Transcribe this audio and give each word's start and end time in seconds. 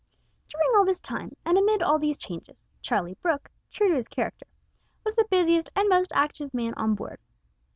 During 0.49 0.71
all 0.75 0.83
this 0.83 0.99
time, 0.99 1.37
and 1.45 1.59
amid 1.59 1.83
all 1.83 1.99
these 1.99 2.17
changes, 2.17 2.63
Charlie 2.81 3.19
Brooke, 3.21 3.51
true 3.69 3.89
to 3.89 3.93
his 3.93 4.07
character, 4.07 4.47
was 5.05 5.15
the 5.15 5.27
busiest 5.29 5.69
and 5.75 5.87
most 5.89 6.11
active 6.15 6.51
man 6.55 6.73
on 6.73 6.95
board. 6.95 7.19